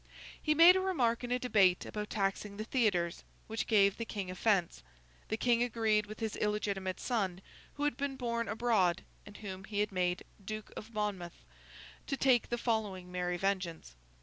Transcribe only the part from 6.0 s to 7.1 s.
with his illegitimate